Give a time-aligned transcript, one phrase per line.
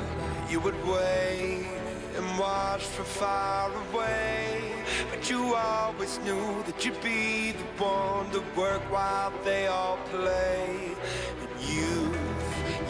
[0.48, 1.66] you would wait
[2.16, 4.72] and watch from far away.
[5.10, 10.94] But you always knew that you'd be the one to work while they all play.
[11.40, 12.16] And youth,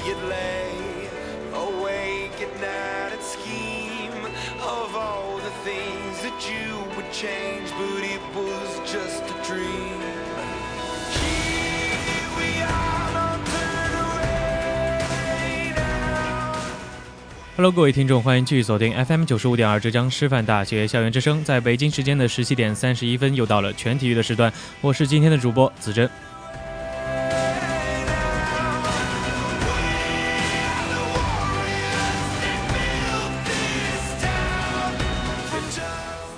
[0.05, 1.09] you'd lay
[1.55, 4.27] awake at night and scheme
[4.61, 6.04] of all the things
[6.35, 10.01] that you would change, but it was just a dream.
[11.13, 16.57] Here we are, turn away now.
[17.57, 21.45] Hello，各位听众，欢迎继续锁定 FM 九十五点二浙江师范大学校园之声。
[21.45, 26.09] 在北京时间的十七点三十一分，又到了全体育的时段，我是今天的主播子珍。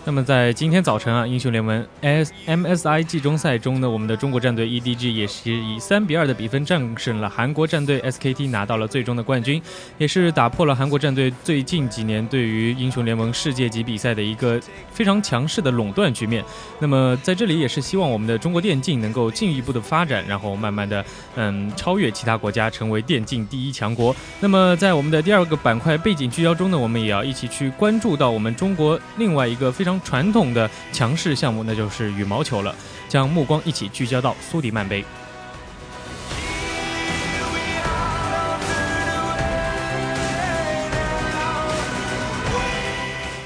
[0.07, 9.61] 那么在今天早晨啊，英雄联盟 S MSI 季中赛中呢，我们的中国战队 EDG 也是以三比二的比分战胜了韩国战队 SKT，拿到了最终的冠军，
[9.99, 14.61] 也是打破了韩国战队最近几年对于英雄联盟世界级比赛的一个
[14.93, 16.45] 非常强势的垄断局面。
[16.79, 24.15] 那么在这里也是希望我们的中国电竞能够进一步的发展，然后慢慢的嗯超越其他国家，成为电竞第一强国。
[24.39, 32.75] 那么在我们的第二个板块背景聚焦中呢，我们也要一起去关注到我们中国另外一个非常传统的强势项目，那就是羽毛球了。
[33.09, 35.05] 将目光一起聚焦到苏迪曼杯。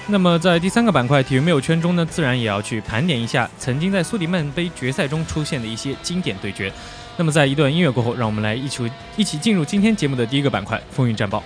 [0.07, 6.73] 那么在第三个板块体育没有圈中呢，自然也要去盘点一下曾经在苏迪曼杯决赛中出现的一些经典对决。
[7.17, 11.45] 那么在一段音乐过后，让我们来一起一起进入今天节目的第一个板块——风云战报。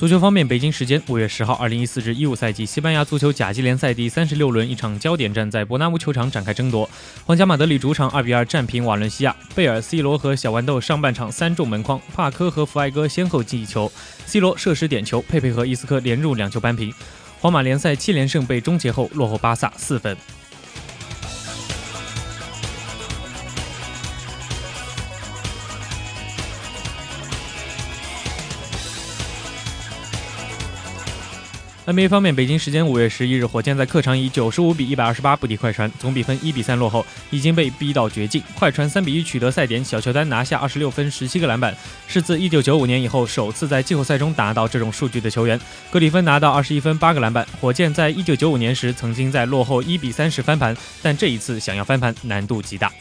[0.00, 6.88] 足球方面，北京时间五月十号，二零一四至一五赛季西班牙足球甲级联赛第三十六轮，一场焦点战在伯纳乌球场展开争夺。
[7.26, 13.92] 皇家马德里主场二比二战平瓦伦西亚，贝尔、C 罗和小豌豆上半场三中门框，帕科和福艾戈先后进一球
[14.24, 16.90] ，C 罗射失点球，佩佩和伊斯科连入两球扳平。
[17.38, 20.16] 皇马联赛七连胜被终结后落后巴萨四分。
[31.86, 38.42] NBA 方面，北京时间五月十一日，火箭在客场以九十五比一百二十八不敌快船，总比分一比三落后，已经被逼到绝境。
[38.54, 41.74] 快船三比一取得赛点，小乔丹拿下二十六分、十七个篮板，
[42.06, 45.58] 是自一九九五年以后首次在季后赛中达到这种数据的球员。
[45.90, 47.46] 格里芬拿到二十一分、八个篮板。
[47.60, 52.92] 火箭在一九九五年时曾经在落后一比三时翻盘，但这一次想要翻盘难度极大。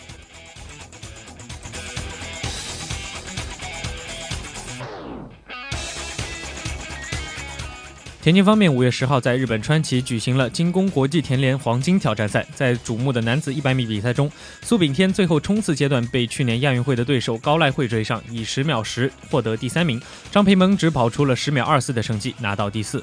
[8.22, 12.46] 田径方面，五月十号在日本川崎举行了精工国际田联黄金挑战赛。
[12.54, 14.30] 在瞩目的男子一百米比赛中，
[14.62, 20.02] 苏炳添最后冲刺阶段被去年亚运会的对手高濑惠追上，以十秒十获得第三名。
[20.30, 23.02] 张培萌只跑出了十秒二四的成绩，拿到第四。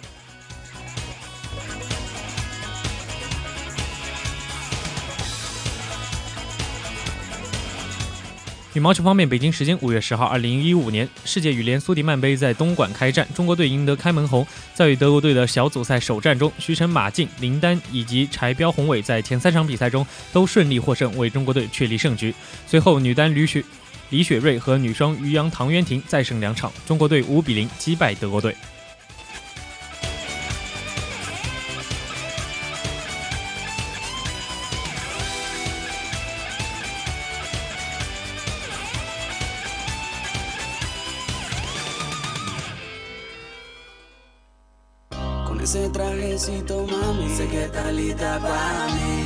[8.76, 14.46] 羽毛球方面，北京时间五月十号，二零一五年世界羽联苏迪曼杯在东莞开战，中国队赢得开门红。
[14.74, 22.34] 在与德国队的小组赛首战中，徐晨、马竞、林丹以及柴彪宏伟在前三场比赛中都顺利获胜，为中国队确立胜局。
[22.66, 23.64] 随后，女单吕雪
[24.10, 28.54] 李雪芮和女双于洋唐渊婷再胜两场，中国队五比零击败德国队。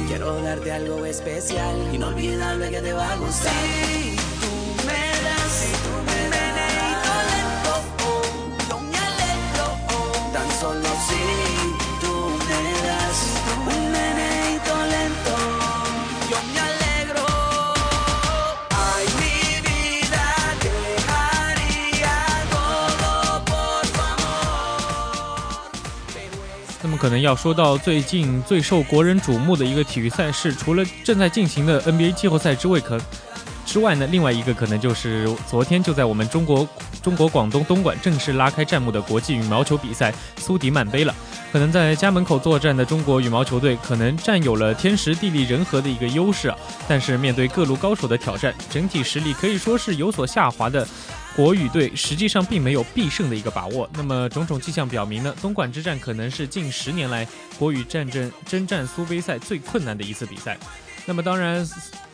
[0.08, 3.52] Quiero darte algo especial, inolvidable que te va a gustar.
[27.00, 33.00] 可能要说到最近最受国人瞩目的一个体育赛事，除了正在进行的 NBA 季后赛之外，可
[33.64, 36.68] 之外呢，另外一个可能就是昨天就在我们中国
[37.02, 41.14] 中国广东东莞正式拉开战幕的国际羽毛球比赛苏迪曼杯了。
[41.50, 46.56] 可能在家门口作战的中国羽毛球队，可能占有了天时地利人和的一个优势啊，
[46.86, 50.86] 但是面对各路高手的挑战，整体实力可以说是有所下滑的。
[51.36, 57.26] 国羽队实际上并没有必胜的一个把握，那么种种迹象表明呢，东莞之战可能是近十年来
[57.58, 60.58] 国羽战争征战苏杯赛最困难的一次比赛。
[61.06, 61.66] 那么当然，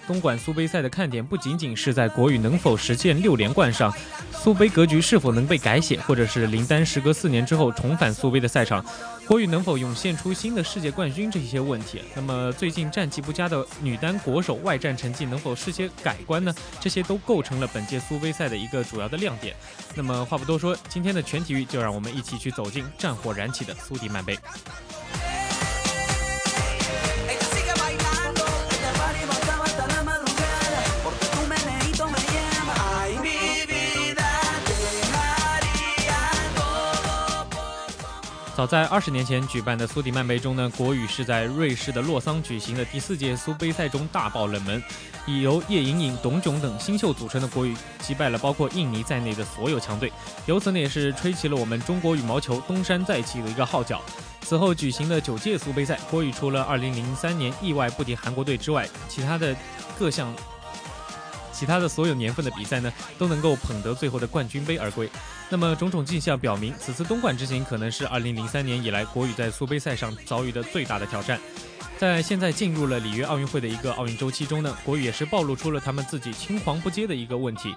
[0.06, 3.92] 东莞苏杯赛的看点不仅仅是在国羽能否实现六连冠上，
[4.32, 8.84] 苏杯格局是否能被改写，或者是林丹时隔四年之后重返苏杯的赛场，
[9.26, 12.00] 国羽能否涌现出新的世界冠军这些问题。
[12.14, 16.54] 那么最近战绩不佳的女单国手外战成绩能否实些改观呢？
[16.80, 19.54] 这些都构成了本届苏杯赛的一个主要的亮点。
[19.94, 24.38] 那么话不多说，今天的全体育就让我们一起去走进战火燃起的苏迪曼杯。
[38.56, 44.82] 早在二十年前举办的苏迪曼杯中呢，国羽是在瑞士的洛桑举行的第四届苏杯赛中大爆冷门，
[45.26, 50.10] 以由叶莹莹、董炯等新秀组成的国羽击败了包括印尼在内的所有强队，
[50.46, 54.00] 由此呢也是吹起了我们中国羽毛球东山再起的一个号角。
[54.40, 59.54] 此后举行的九届苏杯赛，国羽除了2003年意外不敌韩国队之外，其他的
[59.98, 60.34] 各项。
[61.58, 65.08] 其他的所有年份的比赛呢，都能够捧得最后的冠军杯而归。
[65.48, 71.40] 那么种种迹象表明，此次东莞之行可能是2003年以来国羽在苏杯赛上遭遇的最大的挑战。
[71.96, 77.74] 在现在进入了里约奥运会的一个奥运周期中呢，国羽也是暴露出了他们自己青黄不接的一个问题。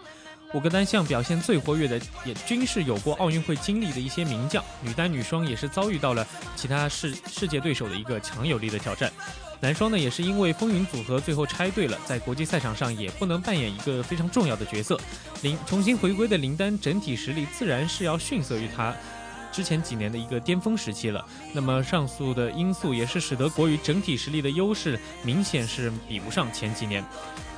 [0.53, 9.11] 五个单项表现最活跃的，也均是有过奥运会经历的一些名将，女单、女双也是遭遇到了其他世世界对手的一个强有力的挑战。
[9.61, 14.97] 男双呢，也是因为风云组合最后拆队了，在国际赛场上也不能扮演一个非常重要的角色。
[15.41, 18.95] 林重新回归的林丹整体实力自然是要逊色于他
[19.51, 21.25] 之前几年的一个巅峰时期了。
[21.53, 27.03] 那么上述的因素也是使得国羽整体实力的优势明显是比不上前几年。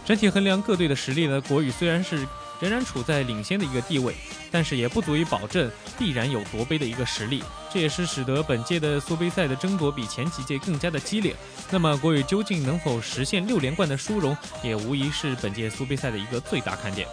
[0.04, 2.28] 整体衡量各队的实力呢，国羽虽然是
[2.60, 4.16] 仍然处在领先的一个地位，
[4.50, 5.70] 但是也不足以保证
[6.00, 7.44] 必然有夺杯的一个实力。
[7.74, 11.36] 这也是使得本届的苏杯赛的争夺比前几届更加的激烈。
[11.70, 17.08] 那么国羽究竟能否实现六连冠的殊荣，也无疑是本届苏杯赛的一个最大看点。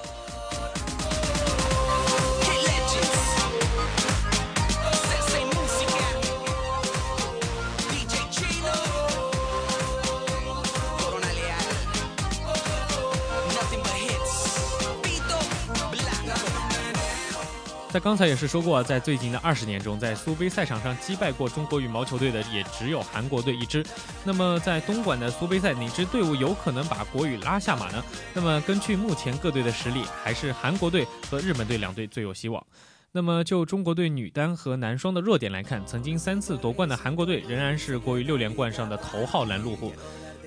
[18.00, 23.84] 刚才也是说过，在最近的二十年中，在苏杯赛场上击败过中国羽毛球队的也只有韩国队一支。
[24.24, 28.04] 那么在东莞的苏杯赛，哪支队伍有可能把国羽拉下马呢？
[28.34, 32.64] 那么根据目前各队的实力，还是韩国队和日本队两队最有希望。
[33.10, 39.92] 那么就中国队女单和男双的弱点来看，曾经三次夺冠的韩国队仍然是国羽六连冠上的头号拦路虎。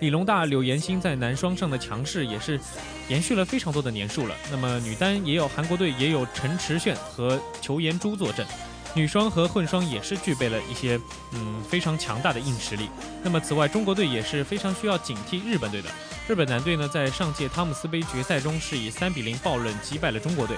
[0.02, 2.60] 李龙大、柳岩星在男双上的强势也是
[3.08, 4.36] 延续了非常多的年数了。
[4.50, 8.44] 那么女单也有韩国队也有陈池炫和裘妍珠坐镇，
[8.96, 11.00] 女双和混双也是具备了一些
[11.34, 12.90] 嗯非常强大的硬实力。
[13.22, 15.90] 那么此外，中国队也是非常需要警惕日本队的。
[16.28, 20.58] 日本男队呢，在上届汤姆斯杯决赛中是以三比零爆冷击败了中国队。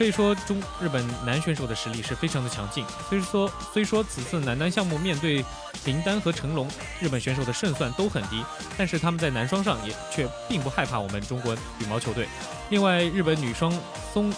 [0.00, 2.82] 可以说，中日本男选手的实力是非常的强劲。
[3.10, 5.44] 虽说虽说此次男单项目面对
[5.84, 6.66] 林丹和成龙，
[7.02, 8.42] 日本选手的胜算都很低，
[8.78, 12.26] 但是他们在男双上也却并不害怕我们中国羽毛球队。
[12.70, 13.70] 另外，日本女双
[14.10, 14.32] 松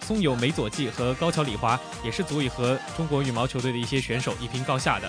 [0.00, 5.06] 松友美佐纪和高桥李华也是足以和中国羽毛球队的一些选手一拼高下的。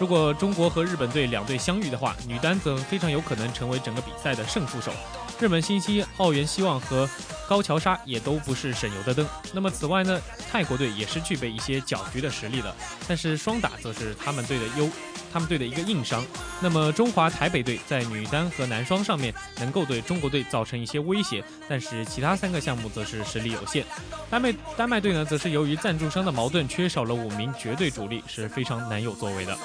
[0.00, 4.92] 如果中国和日本队两队相遇的话，女单则非常有可能成为整个比赛的胜负手。
[5.40, 7.08] 日本新希、奥原希望和
[7.48, 9.26] 高桥沙也都不是省油的灯。
[9.52, 12.74] 那么此外呢，泰国队也是具备一些搅局的实力的，
[13.06, 14.88] 但是双打则是他们队的优，
[15.32, 16.24] 他们队的一个硬伤。
[16.60, 23.84] 那么中华台北队在女单和男双上面能够对中国队造成一些威胁，但是其他三个项目则是实力有限。
[24.30, 29.58] 丹麦丹麦队呢，则是由于赞助商的矛盾，缺少了五名绝对主力，是非常难有作为的。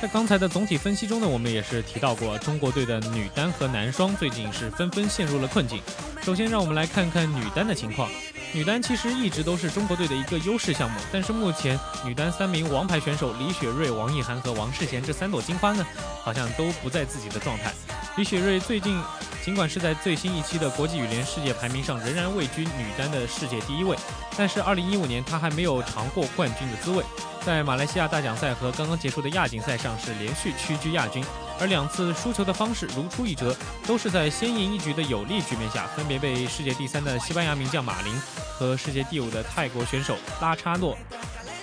[0.00, 5.80] 在刚才的总体分析中呢，我们也是提到过，中国队的女单和男双最近是纷纷陷入了困境。
[6.24, 8.10] 首先，让我们来看看女单的情况。
[8.52, 15.86] 女单其实一直都是中国队的一个优势项目，但是目前女单三名王牌选手李雪芮、王艺涵和王适娴这三朵金花呢，
[16.20, 17.72] 好像都不在自己的状态。
[18.16, 19.00] 李雪芮最近
[19.44, 23.96] 尽管是在最新一期的国际羽联世界排名上仍然位居女单的世界第一位，
[24.38, 27.02] 但是2015年她还没有尝过冠军的滋味，
[27.44, 31.24] 在马来西亚大奖赛和刚刚结束的亚锦赛上是连续屈居亚军。
[31.58, 38.14] 而两次输球的方式如出一辙，都是在先赢一局的有利局面下，分别被世界第三的西班牙名将马林
[38.56, 40.96] 和世界第五的泰国选手拉查诺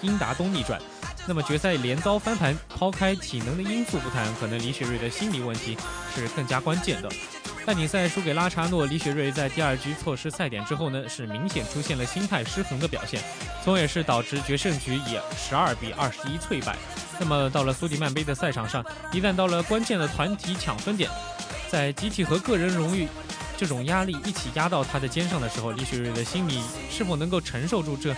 [0.01, 0.79] 英达东逆转。
[1.25, 5.77] 那么决赛连遭翻盘，抛开体能的因素不谈，可能李雪芮的心理问题
[6.13, 7.09] 是更加关键的。
[7.69, 13.21] 半决赛输给拉查诺，李雪芮在第二局错失赛点之后呢，是明显出现了心态失衡的表现，
[13.63, 16.75] 从而也是导致决胜局以十二比二十一脆败。
[17.19, 18.83] 那么到了苏迪曼杯的赛场上，
[19.13, 21.11] 一旦到了关键的团体抢分点，
[21.69, 23.07] 在集体和个人荣誉
[23.55, 28.15] 这种压力一起压到他的肩上的时候，李雪芮的心理是否能够承受住这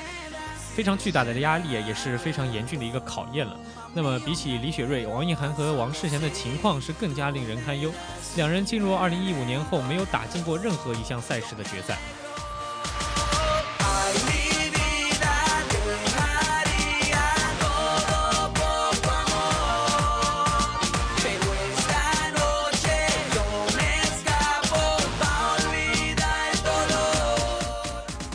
[0.75, 3.55] 非常巨大的压力，也是非常严峻的一个考验了。
[3.93, 7.91] 那么比起李雪芮、王仪涵和王适娴的情况是更加令人堪忧，
[8.35, 11.97] 两人进入2015年后没有打进过任何一项赛事的决赛。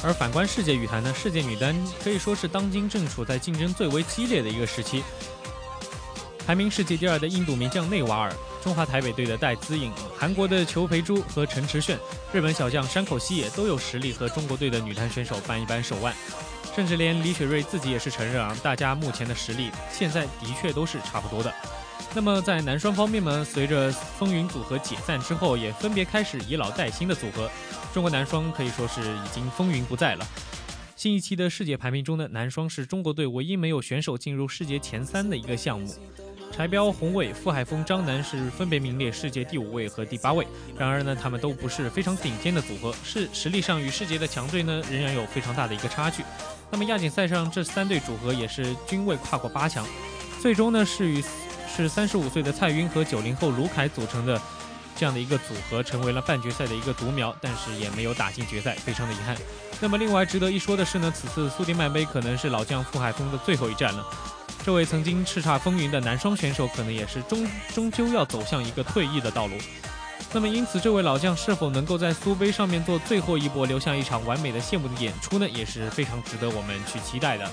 [0.06, 5.02] 而反观世界羽坛呢，世界女单可以说是当今正处在竞争最为激烈的一个时期。
[6.46, 8.32] 排名世界第二的印度名将内瓦尔，
[8.62, 11.98] 中华台北队的戴资颖，韩国的裘培珠和陈池炫，
[12.32, 16.14] 日本小将山口希也都有实力和中国队的女单选手扳一扳手腕。
[16.76, 21.52] 甚至连李雪芮自己也是承认啊，大家目前的实力现在的确都是差不多的。
[22.16, 27.50] 那么在男双方面呢，随着风云组合解散之后，也分别开始以老带新的组合。
[27.92, 30.26] 中国男双可以说是已经风云不再了。
[30.96, 35.94] 新一期的世界排名中呢，男双是中国队唯一没有选手进入世界前三的一个项目。
[36.50, 40.46] 柴彪、洪伟、傅海峰、张楠是分别名列世界第五位和第八位。
[40.78, 46.24] 然而呢，他们都不是非常顶尖的组合，是实力上与世界的强队呢仍然有非常大的一个差距。
[46.70, 49.86] 那么亚锦赛上这三对组合也是均未跨过八强，
[50.40, 51.22] 最终呢是与
[51.82, 54.40] 是三十五岁的蔡赟和九零后卢凯组成的。
[54.98, 59.36] 这样的一个组合成为了半决赛的一个独苗，但是也没有打进决赛，非常的遗憾。
[59.78, 64.02] 那么另外值得一说的是呢，此次苏迪曼杯可能是老将傅海峰的最后一战了。
[64.64, 69.54] 这位曾经叱咤风云的男双选手，可能也是终终究要走向一个退役的道路。
[70.32, 75.46] 那么因此，这位老将是否能够在苏杯上面做最后一搏，留下一场完美的谢幕的演出呢？
[75.46, 77.46] 也是非常值得我们去期待的。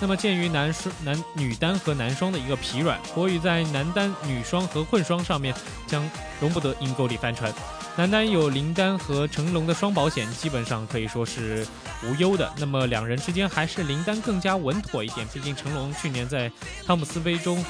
[0.00, 5.52] 那么，鉴于男双、男女单和男双的一个疲软，国羽在男单、女双和混双上面
[5.86, 6.08] 将
[6.40, 7.52] 容不得阴沟里翻船。
[7.96, 11.66] 男单有林丹和成龙的双保险，基本上可以说是
[12.04, 12.48] 无忧的。
[12.58, 16.50] 那么两人之间还是林丹更加稳妥一点，毕竟成龙去年在
[16.86, 17.64] 汤姆斯杯中。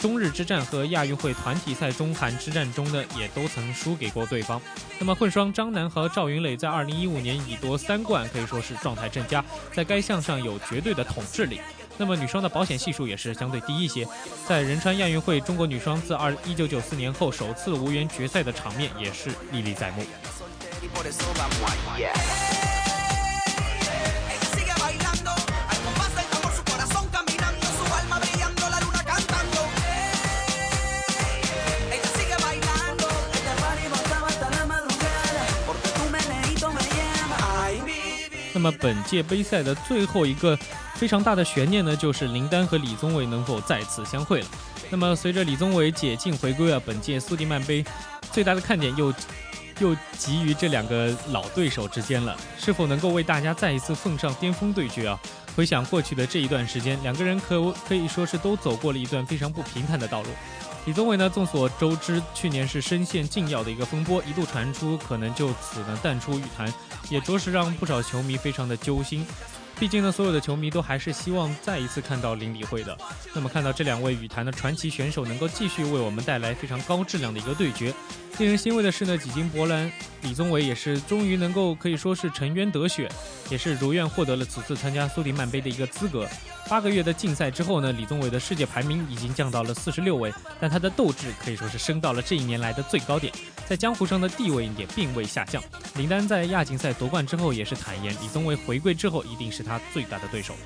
[0.00, 4.60] 中日之战和亚运会团体赛中韩之战中呢，也都曾输给过对方。
[4.98, 11.60] 那么混双张楠和赵云磊在2015年已夺三冠，可以说是状态正佳，在该项上有绝对的统治力。
[11.98, 14.08] 那么女双的保险系数也是相对低一些，
[14.48, 20.02] 在仁川亚运会，中国女双自二一九九四年后首次无缘决赛的场面也是历历在目。
[38.60, 40.54] 那么本届杯赛的最后一个
[40.94, 44.46] 非常大的悬念呢，就是林丹和李宗伟能否再次相会了。
[44.90, 47.82] 那么随着李宗伟解禁回归啊，本届苏迪曼杯
[48.30, 49.10] 最大的看点又
[49.78, 55.18] 又集于这两个老对手之间了，是否能够为大家再一次奉上巅峰对决啊？
[55.56, 60.28] 回想过去的这一段时间，两个人可可以说是都走过了一段非常不平坦的道路。
[60.86, 66.72] 李宗伟呢，众所周知，去年是深陷禁药的一个风波，一度传出可能就此呢淡出羽坛，
[67.10, 69.24] 也着实让不少球迷非常的揪心。
[69.80, 72.94] 毕竟呢，所有的球迷都还是希望再一次看到林李慧的。
[73.32, 77.94] 那么看到这两位羽坛的传奇选手能够继续为我们带来非常高质量的一个对决，
[78.36, 83.10] 令人欣慰的是呢，几经波澜，李宗伟也是终于能够可以说是沉冤得雪，
[83.48, 86.28] 也是如愿获得了此次参加苏迪曼杯的一个资格。
[86.68, 93.32] 八个月的竞赛之后呢，李宗伟的世界排名已经降到了四十六位，但他的斗志可以说是升到了这一年来的最高点，
[93.66, 95.60] 在江湖上的地位也并未下降。
[95.96, 100.56] 林丹在亚锦赛夺冠之后也是坦言，李宗伟回归之后一定是他他最大的对手。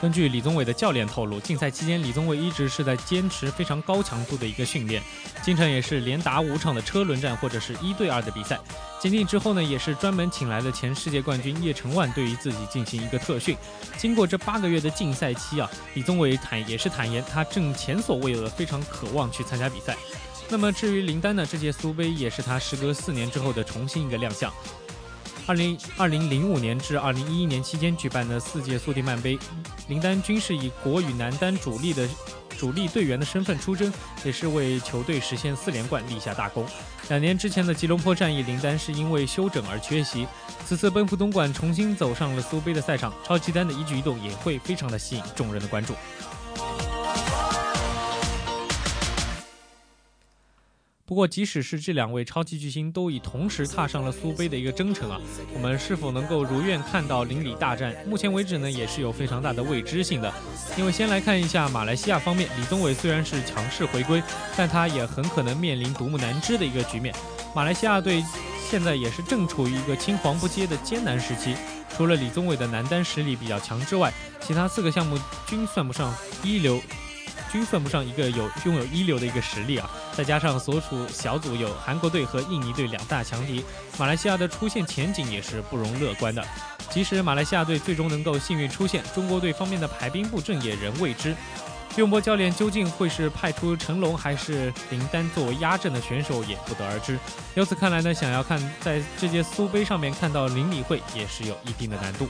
[0.00, 5.02] 根据李宗伟的教练透露，竞赛期间李宗伟一直是在坚持非常高强度的一个训练，
[5.42, 8.58] 经常也是连打五场的车轮战或者是一对二的比赛。
[9.00, 13.56] 鉴定之后呢，也是专门请来了前世界冠军叶成万对于自己进行一个特训。
[13.96, 19.96] 经过这八个月的竞赛期啊，李宗伟坦也是坦言，他正前所未有的非常渴望去参加比赛。
[20.48, 24.52] 那么至于林丹呢，这届苏杯也是他时隔四年之后的重新一个亮相。
[25.46, 29.38] 二零二零零五年至二零一一年期间举办的四届苏迪曼杯，
[29.86, 32.08] 林丹均是以国羽男单主力的
[32.58, 33.92] 主力队员的身份出征，
[34.24, 36.66] 也是为球队实现四连冠立下大功。
[37.08, 40.26] 两年之前的吉隆坡战役，林丹是因为休整而缺席，
[40.66, 45.94] 此次奔赴东莞重新走上了苏杯的赛场，超级丹的一举一动也会非常的吸引众人的关注。
[51.06, 55.20] 不过，即使是这两位超级巨星都已同时踏上了苏杯的一个征程啊，
[55.54, 57.94] 我们是否能够如愿看到邻里大战？
[58.08, 60.34] 目前为止呢，也是有非常大的未知性的。
[60.76, 64.20] 因为先来看一下马来西亚方面，李宗伟虽然是强势回归，
[64.56, 67.14] 但他也很可能面临独木难支的一个局面。
[67.54, 68.20] 马来西亚队
[68.68, 71.54] 现在也是正处于一个青黄不接的艰难时期，
[71.96, 76.80] 除了李宗伟的男单实力比较强之外，其他四个项目均算不上一流。
[77.52, 79.90] 均算不上一个有拥有一流的一个实力啊！
[80.12, 83.64] 再加上所处小组有韩国队和印尼队两大强敌，
[83.98, 86.44] 马来西亚的出线前景也是不容乐观的。
[86.90, 91.34] 即使马来西亚队最终能够幸运出线，中国队方面的排兵布阵也仍未知。
[91.96, 97.18] 用波教练究竟会是派出成龙还是林丹作为压阵的选手，也不得而知。
[97.54, 102.28] 由此看来呢，想要看在这届苏杯上面看到林李会，也是有一定的难度。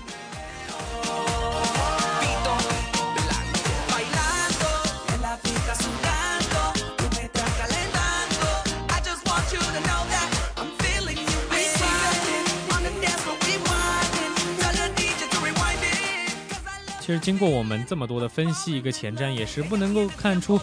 [17.07, 20.61] 其实经过我们这么多的分析，一个前瞻，也是不能够看出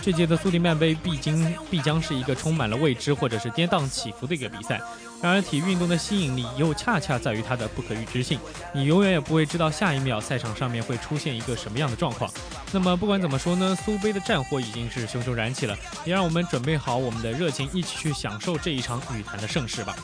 [0.00, 4.80] 这届的苏迪曼杯必经必将是一个充满了未知或者是跌宕起伏的一个比赛。
[5.20, 8.38] 然而，体育运动的吸引力又恰恰在于它的不可预知性，
[8.74, 12.30] 你永远也不会知道下一秒赛场上面会出现一个什么样的状况。
[12.72, 19.94] 那么，不管怎么说呢，苏杯的战火已经是熊熊燃起了，也让我们准备好我们的热情，一起去享受这一场羽坛的盛世吧。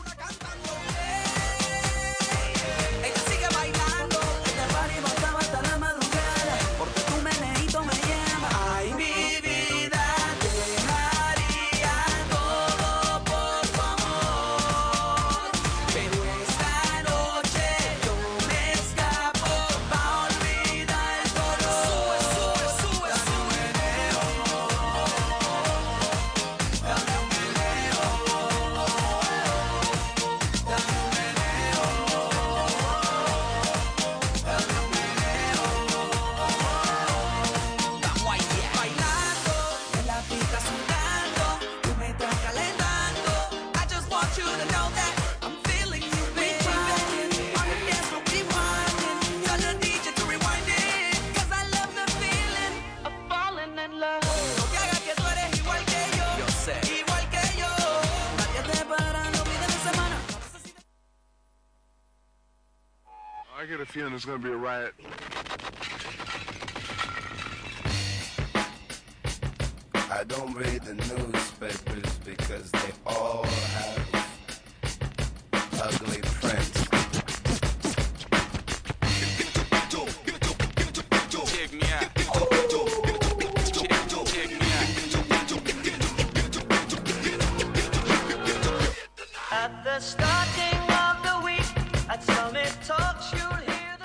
[63.62, 64.94] I get a feeling it's gonna be a riot.
[69.94, 74.01] I don't read the newspapers because they all have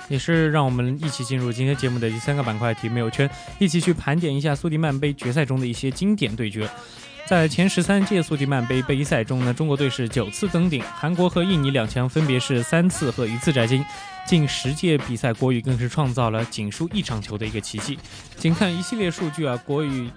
[0.10, 6.70] 也是让我们一起进入今天节目的第三个板块——体育没有圈，一起去盘点一下苏迪曼杯决赛中的一些经典对决。
[7.26, 13.84] 在前十三届苏迪曼杯杯赛中呢，中国队是九次登顶，韩国和印尼两强分别是三次和一次摘金。
[14.26, 18.00] 近十届比赛，国羽更是创造了仅输一场球的一个奇迹。
[18.38, 20.10] 仅看一系列数据啊，国羽。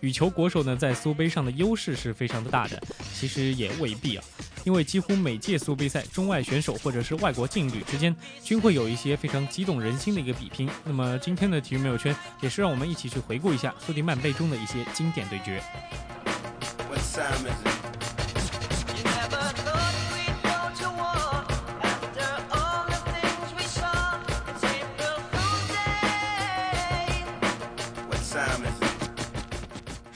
[0.00, 2.82] 羽球国手呢，在苏杯上的优势是非常的大的，
[3.14, 4.24] 其实也未必啊，
[4.64, 10.68] 因为几乎每届苏杯赛，中外选手或者是外国劲旅之间，均会有一些非常激动人心的一个比拼。
[10.84, 15.62] 那么今天的体育没有圈，也是让我们一起去回顾一下苏迪曼杯中的一些经典对决。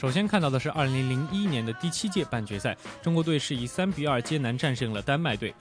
[0.04, 5.54] 首先看到的是二零零一年的第七届半决赛，中国队是以三比二艰难战胜了丹麦队。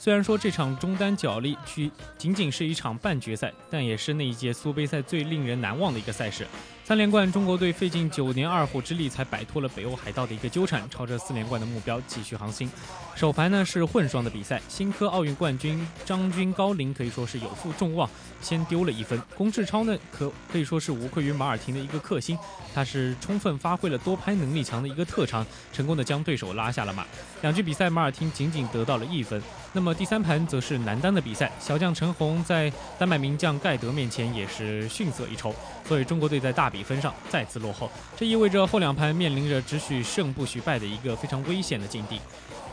[0.00, 6.44] 虽然说这场中单角力区仅仅是一场半决赛，但也是那一届苏杯赛最令人难忘的一个赛事。
[6.86, 12.70] 三连冠，中国队费尽九年二虎之力才摆脱了北欧海盗的一个纠缠，朝着四连冠的目标继续航行。
[13.14, 18.06] 首盘呢是混双的比赛，新科奥运冠军张军高林可以说是有负众望，
[18.42, 19.18] 先丢了一分。
[19.34, 22.36] 龚志超呢可可以说是无愧于马尔廷的一个克星，
[22.74, 27.06] 他是充分发挥了多拍能力强的一个特长，成功的将对手拉下了马。
[27.44, 29.38] 两局比赛，马尔汀仅仅得到了一分。
[29.74, 35.54] 那么第三盘则是男单的比赛，小将陈红在丹麦名将盖德面前也是逊色一筹，
[35.86, 36.70] 所以中国队在大。
[36.74, 42.18] 比分上再次落后，这意味着后两盘面临着只许胜不许败的一个非常危险的境地。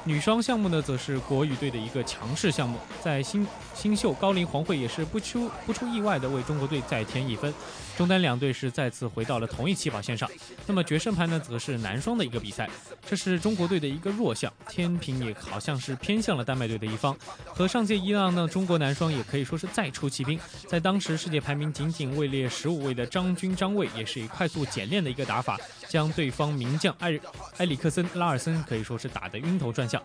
[0.04, 7.54] 女双项目呢，则是国羽队的一个强势项目，在新新秀高龄黄慧也是不出不出意外的为中国队再添一分。
[7.96, 10.28] 中单两队是再次回到了同一起跑线上。
[10.66, 12.68] 那么决胜盘呢，则是男双的一个比赛，
[13.08, 17.16] 这是中国队的一个弱项，天平也好像是偏向了丹麦队的一方。
[17.46, 25.60] 和上届一样呢，中国男双也可以说是再出奇兵，在当时世界排名仅仅位列十五位的张军张卫，也是以快速简练的一个打法，
[25.92, 27.20] 将对方名将埃
[27.58, 30.02] 埃里克森拉尔森可以说是打得晕头转向。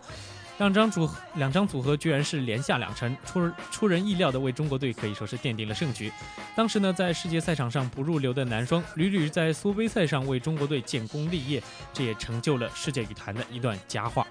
[0.57, 6.11] 两张组两张组合居然是连下两城，出出人意料的为中国队可以说是奠定了胜局。
[6.57, 14.27] 当时呢，在世界赛场上不入流的男双屡屡在苏杯赛上为中国队建功立业，这也成就了世界羽坛的一段佳话。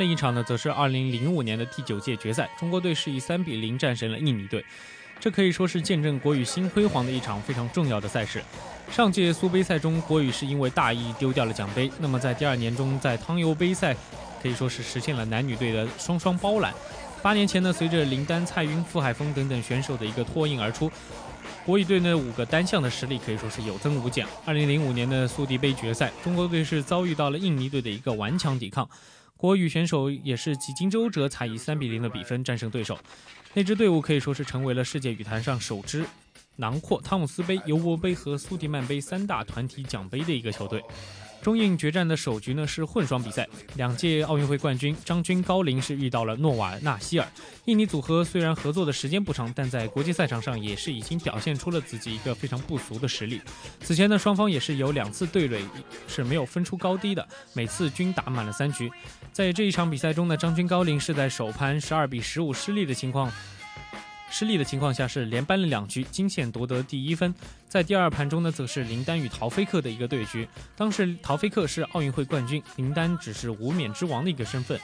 [0.00, 4.64] 另一场呢，则是2005年的第九届决赛，中国队是以3比0战胜了印尼队，
[5.20, 8.42] 这可以说是见证国羽新辉煌的一场非常重要的赛事。
[8.90, 13.94] 上届苏杯赛中，国羽是因为大意丢掉了奖杯，那么在第二年中，在汤尤杯赛
[14.42, 16.72] 可以说是实现了男女队的双双包揽。
[17.20, 20.90] 八年前呢，随着林丹、蔡赟、傅海峰等等选手的一个脱颖而出，
[21.66, 24.26] 国羽队呢五个单项的实力可以说是有增无减。
[24.46, 28.88] 2005年的苏迪杯决赛，中国队是遭遇到了印尼队的一个顽强抵抗。
[29.40, 32.98] 国羽选手也是几经周折才以三比零的比分战胜对手，
[33.54, 36.04] 那支队伍可以说是成为了世界羽坛上首支
[36.56, 40.84] 囊括汤姆斯杯、尤伯杯和苏迪曼杯三大团体奖杯的一个球队。
[41.42, 47.26] 中印决战的首局呢是混双比赛，两届奥运会冠军张军高林是遇到了诺瓦纳希尔。
[47.64, 53.40] 印尼组合虽然合作的时间不长，但在国际赛场上也是已经表现出了自己一个非常不俗的实力。
[53.80, 55.62] 此前呢双方也是有两次对垒
[56.06, 58.90] 是没有分出高低的，每次均打满了三局。
[59.32, 63.32] 在这一场比赛中呢，张军高林是在首盘十二比十五失利的情况。
[64.30, 67.34] 失利的情况下是连扳了两局，惊险夺得第一分。
[67.68, 70.48] 在第二盘中呢，则是林丹与陶菲克的一个对局。
[70.76, 74.80] 当时陶菲克是奥运会冠军，林丹只是无冕之王的一个身份。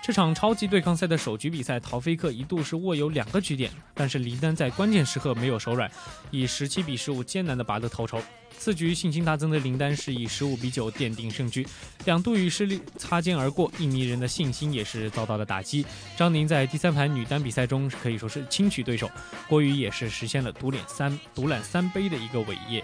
[0.00, 5.90] 这场超级对抗赛的首局比赛，陶菲克一度是握有两个局点，但是林丹在关键时刻没有手软，
[6.30, 8.18] 以十七比十五艰难的拔得头筹。
[8.56, 11.66] 次局信心大增的林丹是以十五比九奠定胜局，
[12.06, 15.84] 两度与失利擦肩而过，印尼人的信心也是遭到了打击。
[16.16, 19.08] 张宁在第三盘女单比赛中可以说是轻取对手，
[19.46, 22.82] 郭宇也是实现了独揽三独揽三杯的一个伟业。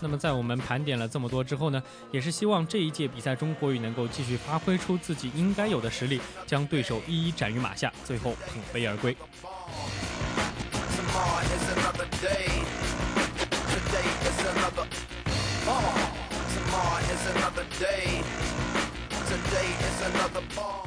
[0.00, 9.14] 那么在我们盘点了这么多之后呢也是希望这一届比赛中国羽能够继续发挥出自己应该有的实力将对手一一斩于马下最后捧杯而归。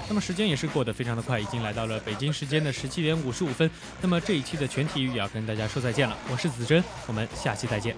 [0.08, 3.69] 那么时间也是过得非常的快，已经来到了北京时间的十七点五十五分。
[4.01, 7.95] 那么这一期的全体育也要跟大家说再见了，我是子珍，我们下期再见。